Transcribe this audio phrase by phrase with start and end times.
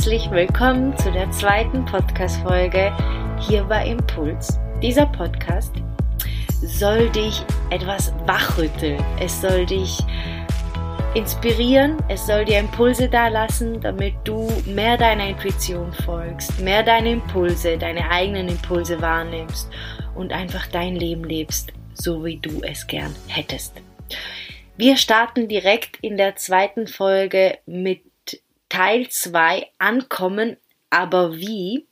[0.00, 2.90] herzlich willkommen zu der zweiten Podcast-Folge
[3.38, 4.58] hier bei Impuls.
[4.82, 5.74] Dieser Podcast
[6.62, 9.04] soll dich etwas wachrütteln.
[9.20, 9.98] Es soll dich
[11.12, 17.76] inspirieren, es soll dir Impulse dalassen, damit du mehr deiner Intuition folgst, mehr deine Impulse,
[17.76, 19.68] deine eigenen Impulse wahrnimmst
[20.14, 23.74] und einfach dein Leben lebst, so wie du es gern hättest.
[24.78, 28.00] Wir starten direkt in der zweiten Folge mit
[28.70, 30.56] Teil 2 Ankommen,
[30.90, 31.86] aber wie?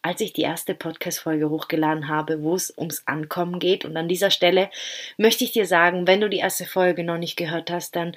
[0.00, 3.84] Als ich die erste Podcast-Folge hochgeladen habe, wo es ums Ankommen geht.
[3.84, 4.70] Und an dieser Stelle
[5.18, 8.16] möchte ich dir sagen, wenn du die erste Folge noch nicht gehört hast, dann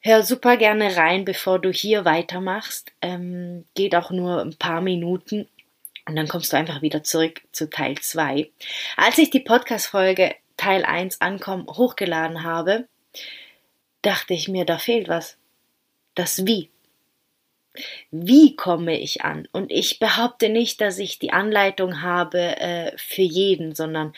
[0.00, 2.92] hör super gerne rein, bevor du hier weitermachst.
[3.00, 5.48] Ähm, geht auch nur ein paar Minuten.
[6.06, 8.50] Und dann kommst du einfach wieder zurück zu Teil 2.
[8.96, 12.88] Als ich die Podcast-Folge Teil 1 Ankommen hochgeladen habe,
[14.02, 15.38] dachte ich mir, da fehlt was.
[16.16, 16.68] Das Wie.
[18.10, 19.48] Wie komme ich an?
[19.52, 24.12] Und ich behaupte nicht, dass ich die Anleitung habe äh, für jeden, sondern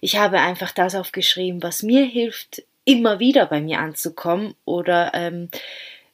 [0.00, 5.48] ich habe einfach das aufgeschrieben, was mir hilft, immer wieder bei mir anzukommen oder ähm,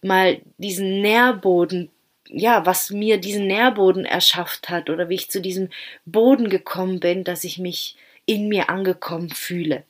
[0.03, 1.91] mal diesen Nährboden,
[2.29, 5.71] ja, was mir diesen Nährboden erschafft hat oder wie ich zu diesem
[6.05, 9.85] Boden gekommen bin, dass ich mich in mir angekommen fühle.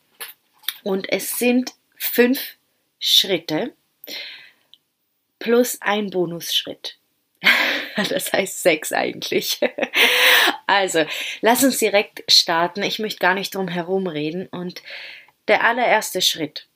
[0.82, 2.56] Und es sind fünf
[2.98, 3.72] Schritte
[5.44, 6.96] plus ein Bonusschritt.
[7.96, 9.60] Das heißt sechs eigentlich.
[10.66, 11.04] Also,
[11.42, 12.82] lass uns direkt starten.
[12.82, 14.46] Ich möchte gar nicht drum herum reden.
[14.46, 14.82] Und
[15.46, 16.66] der allererste Schritt.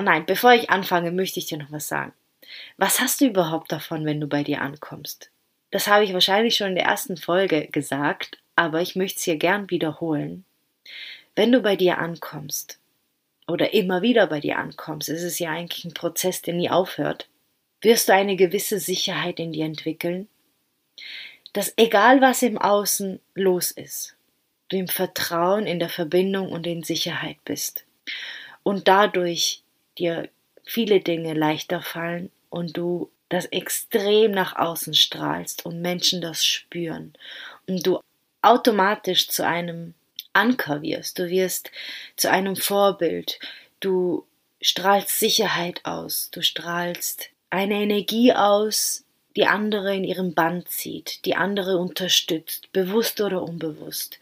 [0.00, 2.14] Nein, bevor ich anfange, möchte ich dir noch was sagen.
[2.78, 5.30] Was hast du überhaupt davon, wenn du bei dir ankommst?
[5.70, 9.36] Das habe ich wahrscheinlich schon in der ersten Folge gesagt, aber ich möchte es hier
[9.36, 10.44] gern wiederholen.
[11.36, 12.78] Wenn du bei dir ankommst,
[13.46, 17.28] oder immer wieder bei dir ankommst, ist es ja eigentlich ein Prozess, der nie aufhört,
[17.80, 20.28] wirst du eine gewisse Sicherheit in dir entwickeln,
[21.52, 24.16] dass egal was im Außen los ist,
[24.68, 27.84] du im Vertrauen, in der Verbindung und in Sicherheit bist
[28.62, 29.62] und dadurch
[29.98, 30.28] dir
[30.64, 37.14] viele Dinge leichter fallen und du das extrem nach außen strahlst und Menschen das spüren
[37.66, 38.00] und du
[38.42, 39.94] automatisch zu einem
[40.32, 41.70] Anker wirst, du wirst
[42.16, 43.38] zu einem Vorbild,
[43.80, 44.26] du
[44.60, 49.04] strahlst Sicherheit aus, du strahlst eine Energie aus,
[49.36, 54.18] die andere in ihrem Band zieht, die andere unterstützt, bewusst oder unbewusst.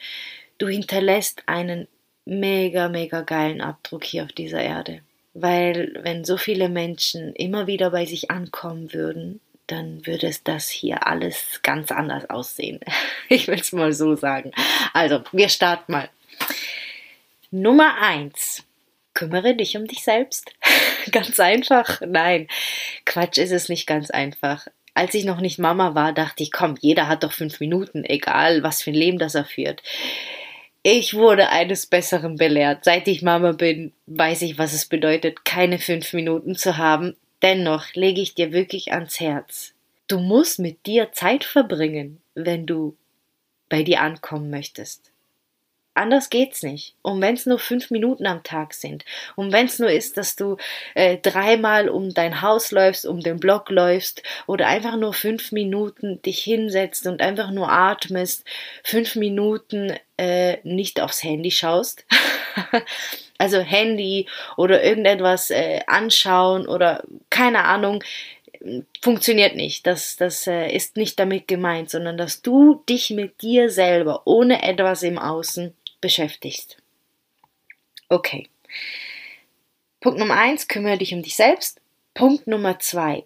[0.59, 1.88] Du hinterlässt einen
[2.25, 5.00] mega, mega geilen Abdruck hier auf dieser Erde.
[5.34, 10.69] Weil wenn so viele Menschen immer wieder bei sich ankommen würden, dann würde es das
[10.69, 12.81] hier alles ganz anders aussehen.
[13.28, 14.50] Ich will es mal so sagen.
[14.92, 16.08] Also, wir starten mal.
[17.53, 18.64] Nummer eins.
[19.14, 20.53] Kümmere dich um dich selbst.
[21.12, 22.00] ganz einfach.
[22.06, 22.48] Nein,
[23.04, 24.66] Quatsch ist es nicht ganz einfach.
[24.94, 28.64] Als ich noch nicht Mama war, dachte ich, komm, jeder hat doch fünf Minuten, egal
[28.64, 29.82] was für ein Leben das er führt.
[30.82, 32.84] Ich wurde eines Besseren belehrt.
[32.84, 37.16] Seit ich Mama bin, weiß ich, was es bedeutet, keine fünf Minuten zu haben.
[37.42, 39.72] Dennoch lege ich dir wirklich ans Herz.
[40.08, 42.96] Du musst mit dir Zeit verbringen, wenn du
[43.68, 45.09] bei dir ankommen möchtest.
[45.94, 46.94] Anders geht's nicht.
[47.02, 50.36] Und wenn es nur fünf Minuten am Tag sind, und wenn es nur ist, dass
[50.36, 50.56] du
[50.94, 56.22] äh, dreimal um dein Haus läufst, um den Block läufst, oder einfach nur fünf Minuten
[56.22, 58.44] dich hinsetzt und einfach nur atmest,
[58.84, 62.06] fünf Minuten äh, nicht aufs Handy schaust,
[63.38, 68.04] also Handy oder irgendetwas äh, anschauen oder keine Ahnung,
[69.00, 69.86] funktioniert nicht.
[69.86, 74.62] Das, das äh, ist nicht damit gemeint, sondern dass du dich mit dir selber ohne
[74.62, 76.76] etwas im Außen beschäftigst.
[78.08, 78.48] Okay.
[80.00, 81.80] Punkt Nummer eins, kümmere dich um dich selbst.
[82.14, 83.24] Punkt Nummer zwei,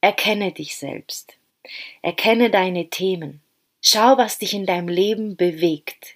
[0.00, 1.34] erkenne dich selbst.
[2.02, 3.40] Erkenne deine Themen.
[3.80, 6.14] Schau, was dich in deinem Leben bewegt.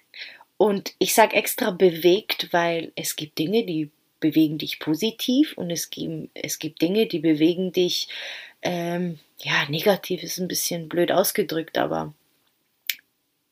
[0.57, 5.89] Und ich sage extra bewegt, weil es gibt Dinge, die bewegen dich positiv und es
[5.89, 8.07] gibt, es gibt Dinge, die bewegen dich
[8.61, 12.13] ähm, ja, negativ ist ein bisschen blöd ausgedrückt, aber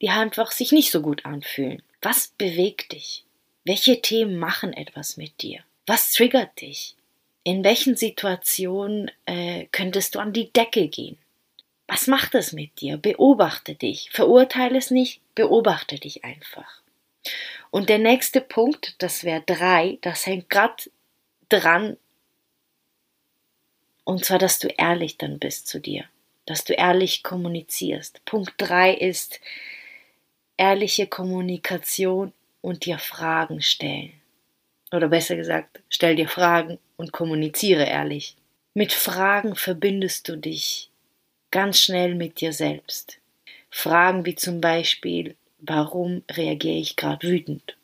[0.01, 1.81] die einfach sich nicht so gut anfühlen.
[2.05, 3.25] Was bewegt dich?
[3.63, 5.63] Welche Themen machen etwas mit dir?
[5.87, 6.95] Was triggert dich?
[7.43, 11.17] In welchen Situationen äh, könntest du an die Decke gehen?
[11.87, 12.97] Was macht es mit dir?
[12.97, 14.11] Beobachte dich.
[14.11, 16.83] Verurteile es nicht, beobachte dich einfach.
[17.71, 20.83] Und der nächste Punkt, das wäre drei, das hängt gerade
[21.49, 21.97] dran
[24.03, 26.05] und zwar, dass du ehrlich dann bist zu dir,
[26.45, 28.23] dass du ehrlich kommunizierst.
[28.25, 29.39] Punkt drei ist
[30.57, 34.13] ehrliche Kommunikation und dir Fragen stellen.
[34.91, 38.35] Oder besser gesagt, stell dir Fragen und kommuniziere ehrlich.
[38.73, 40.89] Mit Fragen verbindest du dich
[41.51, 43.19] ganz schnell mit dir selbst.
[43.69, 47.77] Fragen wie zum Beispiel, warum reagiere ich gerade wütend?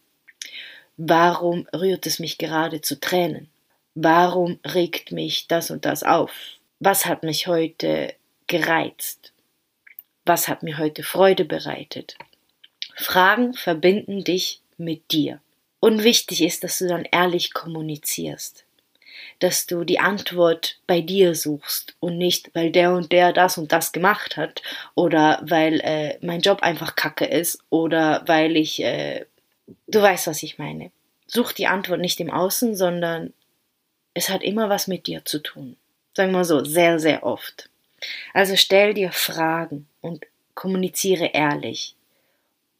[0.97, 3.49] Warum rührt es mich gerade zu Tränen?
[3.95, 6.31] Warum regt mich das und das auf?
[6.79, 8.13] Was hat mich heute
[8.47, 9.33] gereizt?
[10.25, 12.17] Was hat mir heute Freude bereitet?
[12.95, 15.39] Fragen verbinden dich mit dir.
[15.79, 18.65] Und wichtig ist, dass du dann ehrlich kommunizierst.
[19.39, 23.71] Dass du die Antwort bei dir suchst und nicht, weil der und der das und
[23.71, 24.61] das gemacht hat
[24.93, 29.25] oder weil äh, mein Job einfach kacke ist oder weil ich, äh,
[29.87, 30.91] du weißt, was ich meine.
[31.25, 33.33] Such die Antwort nicht im Außen, sondern
[34.13, 35.77] es hat immer was mit dir zu tun.
[36.13, 37.69] Sagen wir so, sehr, sehr oft.
[38.33, 41.95] Also stell dir Fragen und kommuniziere ehrlich.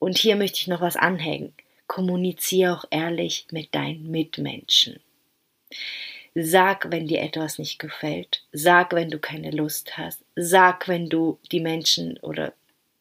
[0.01, 1.53] Und hier möchte ich noch was anhängen.
[1.85, 4.99] Kommuniziere auch ehrlich mit deinen Mitmenschen.
[6.33, 8.43] Sag, wenn dir etwas nicht gefällt.
[8.51, 10.23] Sag, wenn du keine Lust hast.
[10.35, 12.53] Sag, wenn du die Menschen oder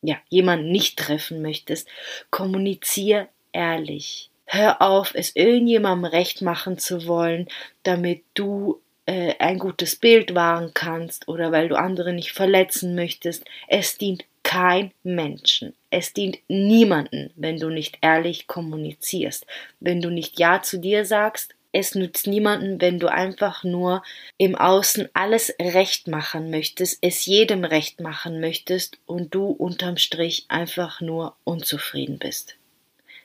[0.02, 1.88] ja, jemanden nicht treffen möchtest.
[2.30, 4.28] Kommuniziere ehrlich.
[4.44, 7.48] Hör auf, es irgendjemandem recht machen zu wollen,
[7.82, 13.44] damit du äh, ein gutes Bild wahren kannst oder weil du andere nicht verletzen möchtest.
[13.68, 15.74] Es dient kein Menschen.
[15.90, 19.46] Es dient niemanden, wenn du nicht ehrlich kommunizierst.
[19.78, 24.02] Wenn du nicht Ja zu dir sagst, es nützt niemanden, wenn du einfach nur
[24.38, 30.46] im Außen alles recht machen möchtest, es jedem recht machen möchtest und du unterm Strich
[30.48, 32.56] einfach nur unzufrieden bist.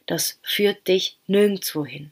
[0.06, 2.12] Das führt dich nirgendwo hin.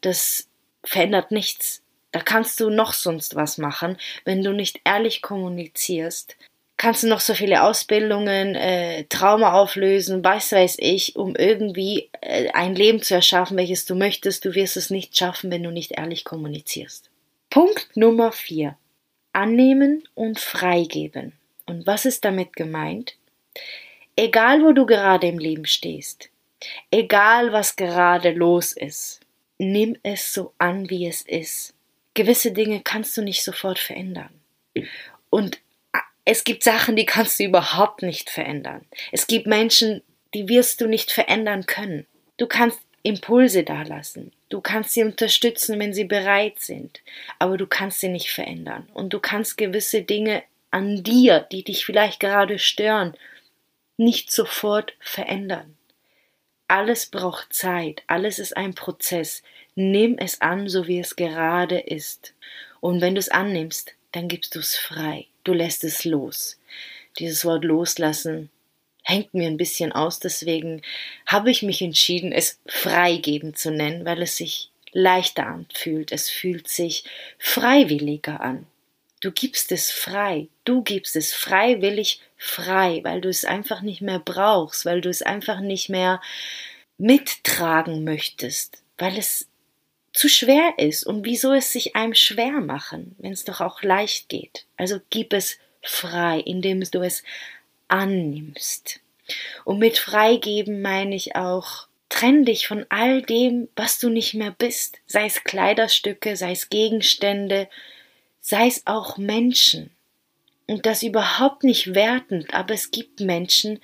[0.00, 0.48] Das
[0.82, 1.82] verändert nichts.
[2.10, 6.36] Da kannst du noch sonst was machen, wenn du nicht ehrlich kommunizierst,
[6.80, 12.48] kannst du noch so viele Ausbildungen, äh, Trauma auflösen, was weiß ich, um irgendwie äh,
[12.52, 14.46] ein Leben zu erschaffen, welches du möchtest.
[14.46, 17.10] Du wirst es nicht schaffen, wenn du nicht ehrlich kommunizierst.
[17.50, 18.78] Punkt Nummer vier:
[19.34, 21.34] Annehmen und freigeben.
[21.66, 23.14] Und was ist damit gemeint?
[24.16, 26.30] Egal, wo du gerade im Leben stehst,
[26.90, 29.20] egal, was gerade los ist,
[29.58, 31.74] nimm es so an, wie es ist.
[32.14, 34.30] Gewisse Dinge kannst du nicht sofort verändern.
[35.28, 35.60] Und
[36.24, 38.84] es gibt Sachen, die kannst du überhaupt nicht verändern.
[39.12, 40.02] Es gibt Menschen,
[40.34, 42.06] die wirst du nicht verändern können.
[42.36, 44.32] Du kannst Impulse dalassen.
[44.48, 47.00] Du kannst sie unterstützen, wenn sie bereit sind.
[47.38, 48.88] Aber du kannst sie nicht verändern.
[48.92, 53.14] Und du kannst gewisse Dinge an dir, die dich vielleicht gerade stören,
[53.96, 55.76] nicht sofort verändern.
[56.68, 58.02] Alles braucht Zeit.
[58.06, 59.42] Alles ist ein Prozess.
[59.74, 62.34] Nimm es an, so wie es gerade ist.
[62.80, 66.58] Und wenn du es annimmst, dann gibst du es frei du lässt es los.
[67.18, 68.50] Dieses Wort loslassen
[69.02, 70.82] hängt mir ein bisschen aus, deswegen
[71.26, 76.68] habe ich mich entschieden, es freigeben zu nennen, weil es sich leichter anfühlt, es fühlt
[76.68, 77.04] sich
[77.38, 78.66] freiwilliger an.
[79.20, 84.18] Du gibst es frei, du gibst es freiwillig frei, weil du es einfach nicht mehr
[84.18, 86.20] brauchst, weil du es einfach nicht mehr
[86.96, 89.46] mittragen möchtest, weil es
[90.12, 94.28] zu schwer ist und wieso es sich einem schwer machen, wenn es doch auch leicht
[94.28, 94.66] geht.
[94.76, 97.22] Also gib es frei, indem du es
[97.88, 99.00] annimmst.
[99.64, 104.50] Und mit freigeben meine ich auch, trenn dich von all dem, was du nicht mehr
[104.50, 107.68] bist, sei es Kleiderstücke, sei es Gegenstände,
[108.40, 109.90] sei es auch Menschen.
[110.66, 113.80] Und das überhaupt nicht wertend, aber es gibt Menschen,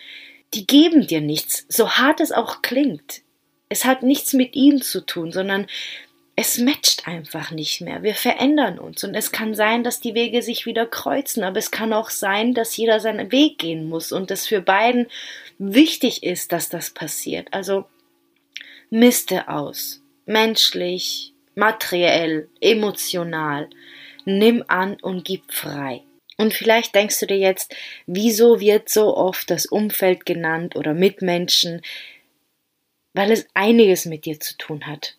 [0.55, 3.23] die geben dir nichts, so hart es auch klingt.
[3.69, 5.67] Es hat nichts mit ihnen zu tun, sondern
[6.39, 8.03] es matcht einfach nicht mehr.
[8.03, 11.71] Wir verändern uns und es kann sein, dass die Wege sich wieder kreuzen, aber es
[11.71, 15.07] kann auch sein, dass jeder seinen Weg gehen muss und es für beiden
[15.59, 17.49] wichtig ist, dass das passiert.
[17.53, 17.87] Also
[18.91, 23.71] miste aus, menschlich, materiell, emotional,
[24.27, 26.03] nimm an und gib frei.
[26.37, 27.75] Und vielleicht denkst du dir jetzt,
[28.07, 31.81] wieso wird so oft das Umfeld genannt oder Mitmenschen?
[33.15, 35.17] Weil es einiges mit dir zu tun hat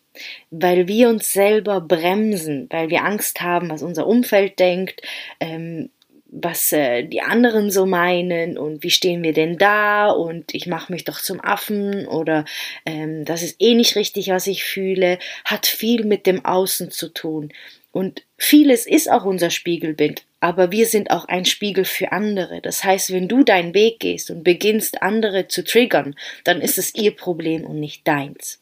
[0.50, 5.02] weil wir uns selber bremsen, weil wir Angst haben, was unser Umfeld denkt,
[5.40, 5.90] ähm,
[6.30, 10.92] was äh, die anderen so meinen und wie stehen wir denn da und ich mache
[10.92, 12.44] mich doch zum Affen oder
[12.84, 17.08] ähm, das ist eh nicht richtig, was ich fühle, hat viel mit dem Außen zu
[17.08, 17.52] tun.
[17.90, 22.60] Und vieles ist auch unser Spiegelbild, aber wir sind auch ein Spiegel für andere.
[22.60, 26.94] Das heißt, wenn du deinen Weg gehst und beginnst, andere zu triggern, dann ist es
[26.94, 28.60] ihr Problem und nicht deins.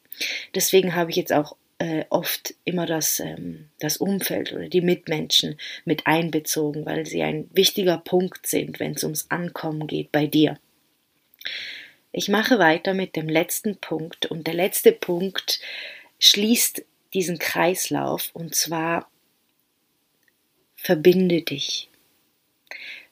[0.55, 5.59] Deswegen habe ich jetzt auch äh, oft immer das, ähm, das Umfeld oder die Mitmenschen
[5.85, 10.59] mit einbezogen, weil sie ein wichtiger Punkt sind, wenn es ums Ankommen geht bei dir.
[12.11, 15.59] Ich mache weiter mit dem letzten Punkt und der letzte Punkt
[16.19, 16.83] schließt
[17.13, 19.09] diesen Kreislauf und zwar
[20.75, 21.89] verbinde dich.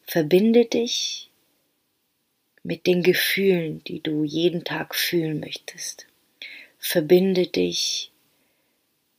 [0.07, 1.29] Verbinde dich
[2.63, 6.07] mit den Gefühlen, die du jeden Tag fühlen möchtest.
[6.87, 8.11] Verbinde dich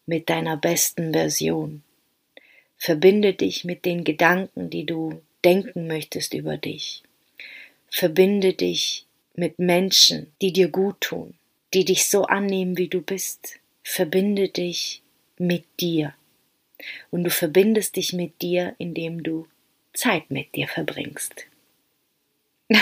[0.06, 1.82] mit deiner besten Version.
[2.78, 7.02] Verbinde dich mit den Gedanken, die du denken möchtest über dich.
[7.90, 9.04] Verbinde dich
[9.35, 11.35] mit Menschen, die dir gut tun,
[11.75, 13.58] die dich so annehmen, wie du bist.
[13.82, 15.02] Verbinde dich
[15.37, 16.14] mit dir.
[17.11, 19.49] Und du verbindest dich mit dir, indem du
[19.92, 21.46] Zeit mit dir verbringst.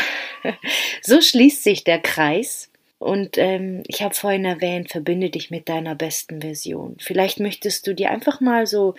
[1.01, 2.71] so schließt sich der Kreis.
[3.05, 6.97] Und ähm, ich habe vorhin erwähnt, verbinde dich mit deiner besten Version.
[6.99, 8.95] Vielleicht möchtest du dir einfach mal so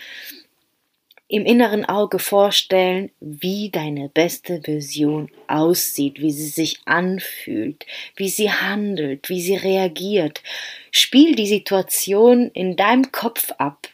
[1.27, 8.51] im inneren Auge vorstellen, wie deine beste Version aussieht, wie sie sich anfühlt, wie sie
[8.51, 10.43] handelt, wie sie reagiert.
[10.91, 13.87] Spiel die Situation in deinem Kopf ab.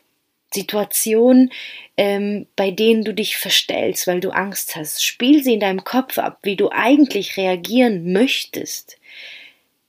[0.53, 1.53] Situationen,
[1.95, 5.01] ähm, bei denen du dich verstellst, weil du Angst hast.
[5.01, 8.97] Spiel sie in deinem Kopf ab, wie du eigentlich reagieren möchtest.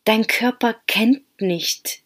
[0.05, 2.03] Dein Körper kennt nicht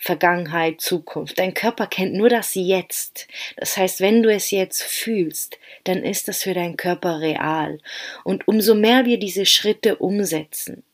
[0.00, 1.38] Vergangenheit, Zukunft.
[1.38, 3.26] Dein Körper kennt nur das Jetzt.
[3.56, 7.78] Das heißt, wenn du es jetzt fühlst, dann ist das für deinen Körper real.
[8.22, 10.84] Und umso mehr wir diese Schritte umsetzen,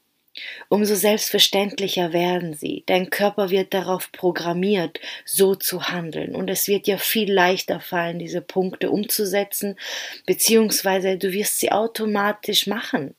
[0.68, 2.82] umso selbstverständlicher werden sie.
[2.86, 6.34] Dein Körper wird darauf programmiert, so zu handeln.
[6.34, 9.76] Und es wird dir viel leichter fallen, diese Punkte umzusetzen,
[10.24, 13.14] beziehungsweise du wirst sie automatisch machen,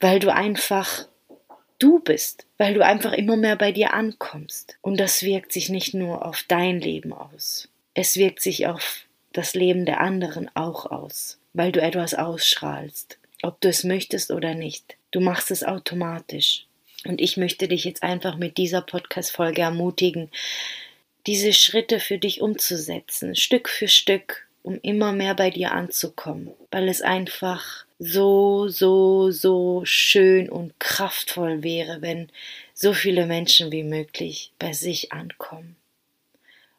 [0.00, 1.06] weil du einfach
[1.78, 4.76] du bist, weil du einfach immer mehr bei dir ankommst.
[4.82, 9.54] Und das wirkt sich nicht nur auf dein Leben aus, es wirkt sich auf das
[9.54, 14.96] Leben der anderen auch aus, weil du etwas ausstrahlst, ob du es möchtest oder nicht.
[15.10, 16.66] Du machst es automatisch.
[17.06, 20.30] Und ich möchte dich jetzt einfach mit dieser Podcast-Folge ermutigen,
[21.26, 26.88] diese Schritte für dich umzusetzen, Stück für Stück, um immer mehr bei dir anzukommen, weil
[26.88, 32.28] es einfach so, so, so schön und kraftvoll wäre, wenn
[32.74, 35.76] so viele Menschen wie möglich bei sich ankommen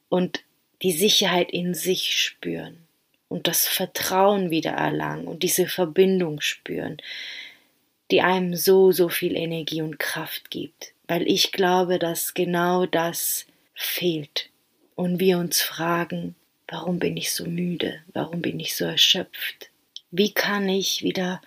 [0.09, 0.43] und
[0.83, 2.77] die Sicherheit in sich spüren
[3.29, 6.97] und das Vertrauen wieder erlangen und diese Verbindung spüren,
[8.11, 13.47] die einem so, so viel Energie und Kraft gibt, weil ich glaube, dass genau das
[13.73, 14.49] fehlt
[14.95, 16.35] und wir uns fragen,
[16.67, 19.71] warum bin ich so müde, warum bin ich so erschöpft,
[20.17, 21.41] wie kann ich wieder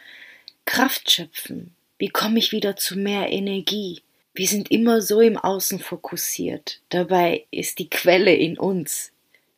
[0.65, 1.75] Kraft schöpfen?
[1.99, 4.03] Wie komme ich wieder zu mehr Energie?
[4.33, 6.81] Wir sind immer so im Außen fokussiert.
[6.89, 9.13] Dabei ist die Quelle in uns.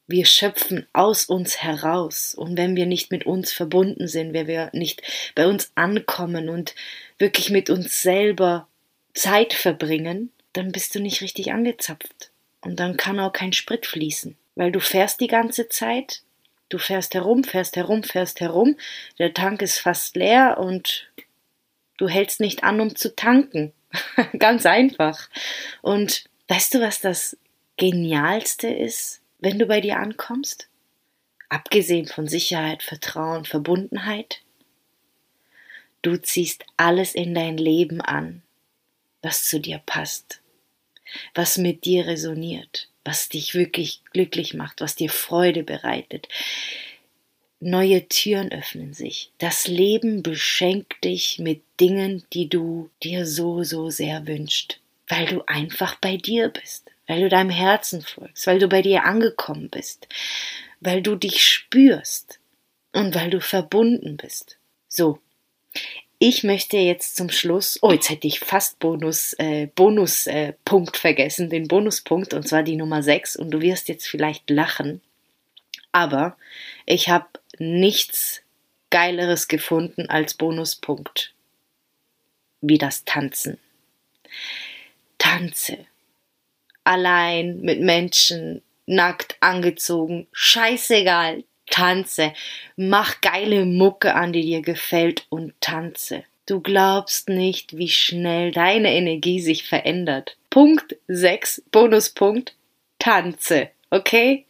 [0.06, 2.34] Wir schöpfen aus uns heraus.
[2.34, 5.02] Und wenn wir nicht mit uns verbunden sind, wenn wir nicht
[5.34, 6.74] bei uns ankommen und
[7.18, 8.66] wirklich mit uns selber
[9.14, 12.30] Zeit verbringen, dann bist du nicht richtig angezapft.
[12.62, 14.36] Und dann kann auch kein Sprit fließen.
[14.54, 16.22] Weil du fährst die ganze Zeit,
[16.72, 18.78] Du fährst herum, fährst herum, fährst herum,
[19.18, 21.06] der Tank ist fast leer und
[21.98, 23.74] du hältst nicht an, um zu tanken.
[24.38, 25.28] Ganz einfach.
[25.82, 27.36] Und weißt du, was das
[27.76, 30.70] Genialste ist, wenn du bei dir ankommst?
[31.50, 34.40] Abgesehen von Sicherheit, Vertrauen, Verbundenheit.
[36.00, 38.40] Du ziehst alles in dein Leben an,
[39.20, 40.40] was zu dir passt,
[41.34, 46.28] was mit dir resoniert was dich wirklich glücklich macht, was dir Freude bereitet.
[47.60, 49.30] Neue Türen öffnen sich.
[49.38, 55.42] Das Leben beschenkt dich mit Dingen, die du dir so, so sehr wünscht, weil du
[55.46, 60.08] einfach bei dir bist, weil du deinem Herzen folgst, weil du bei dir angekommen bist,
[60.80, 62.40] weil du dich spürst
[62.92, 64.58] und weil du verbunden bist.
[64.88, 65.20] So,
[66.24, 71.50] ich möchte jetzt zum Schluss, oh, jetzt hätte ich fast Bonus, äh, Bonuspunkt äh, vergessen,
[71.50, 75.00] den Bonuspunkt, und zwar die Nummer 6, und du wirst jetzt vielleicht lachen,
[75.90, 76.36] aber
[76.86, 77.26] ich habe
[77.58, 78.40] nichts
[78.90, 81.34] Geileres gefunden als Bonuspunkt,
[82.60, 83.58] wie das Tanzen.
[85.18, 85.86] Tanze.
[86.84, 92.32] Allein mit Menschen, nackt angezogen, scheißegal, tanze,
[92.76, 96.24] mach geile Mucke an, die dir gefällt und tanze.
[96.46, 100.36] Du glaubst nicht, wie schnell deine Energie sich verändert.
[100.50, 102.54] Punkt 6, Bonuspunkt,
[102.98, 104.46] tanze, okay?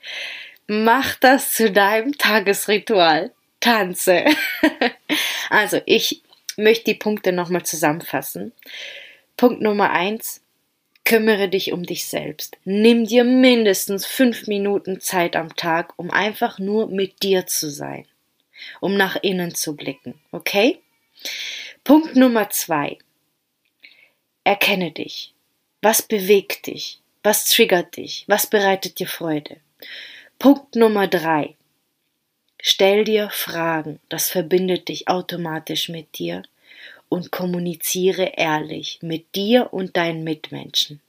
[0.66, 3.32] Mach das zu deinem Tagesritual.
[3.60, 4.24] Tanze.
[5.50, 6.22] also, ich
[6.56, 8.52] möchte die Punkte nochmal zusammenfassen.
[9.36, 10.41] Punkt Nummer 1,
[11.04, 12.56] Kümmere dich um dich selbst.
[12.64, 18.06] Nimm dir mindestens fünf Minuten Zeit am Tag, um einfach nur mit dir zu sein,
[18.80, 20.14] um nach innen zu blicken.
[20.30, 20.78] Okay?
[21.84, 22.98] Punkt Nummer zwei.
[24.44, 25.34] Erkenne dich.
[25.80, 27.00] Was bewegt dich?
[27.22, 28.24] Was triggert dich?
[28.28, 29.56] Was bereitet dir Freude?
[30.38, 31.56] Punkt Nummer drei.
[32.60, 36.42] Stell dir Fragen, das verbindet dich automatisch mit dir
[37.12, 41.02] und kommuniziere ehrlich mit dir und deinen Mitmenschen.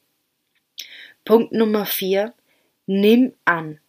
[1.24, 2.34] Punkt Nummer vier,
[2.88, 3.80] nimm an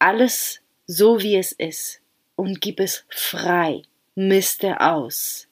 [0.00, 2.00] alles so wie es ist
[2.34, 3.82] und gib es frei,
[4.16, 5.46] miste aus.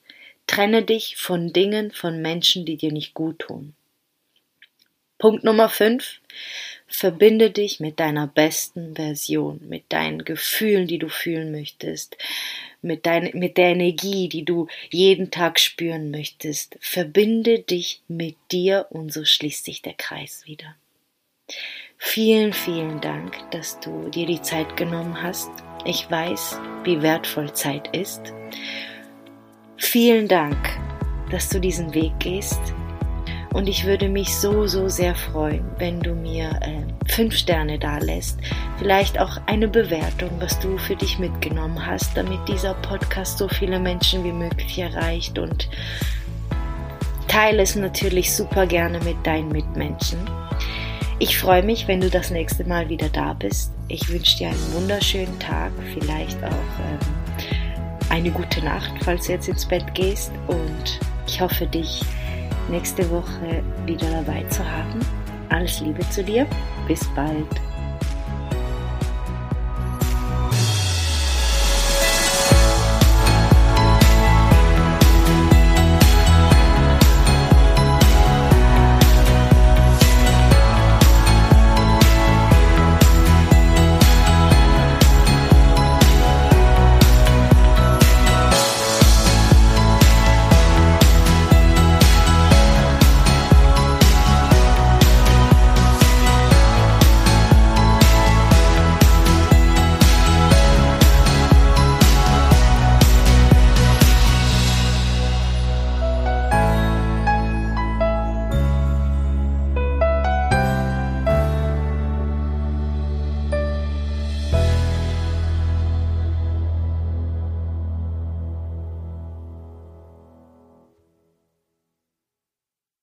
[0.49, 3.75] Trenne dich von Dingen, von Menschen, die dir nicht gut tun.
[5.19, 6.21] Punkt Nummer 5.
[6.89, 12.17] Verbinde dich mit deiner besten Version, mit deinen Gefühlen, die du fühlen möchtest,
[12.83, 16.77] mit, dein, mit der Energie, die du jeden Tag spüren möchtest.
[16.81, 20.77] Verbinde dich mit dir und so schließt sich der Kreis wieder.
[21.97, 25.51] Vielen, vielen Dank, dass du dir die Zeit genommen hast.
[25.85, 28.33] Ich weiß, wie wertvoll Zeit ist.
[29.77, 30.57] Vielen Dank,
[31.31, 32.61] dass du diesen Weg gehst.
[33.53, 37.99] Und ich würde mich so, so sehr freuen, wenn du mir äh, fünf Sterne da
[37.99, 38.39] lässt.
[38.79, 43.81] Vielleicht auch eine Bewertung, was du für dich mitgenommen hast, damit dieser Podcast so viele
[43.81, 45.39] Menschen wie möglich erreicht.
[45.39, 45.69] Und
[47.27, 50.19] teile es natürlich super gerne mit deinen Mitmenschen.
[51.19, 53.73] Ich freue mich, wenn du das nächste Mal wieder da bist.
[53.89, 56.99] Ich wünsche dir einen wunderschönen Tag, vielleicht auch ähm,
[58.11, 60.31] eine gute Nacht, falls du jetzt ins Bett gehst.
[60.47, 62.03] Und ich hoffe, dich
[62.69, 65.01] nächste Woche wieder dabei zu haben.
[65.49, 66.47] Alles Liebe zu dir.
[66.87, 67.68] Bis bald.